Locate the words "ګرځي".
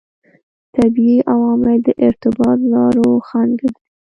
3.61-3.81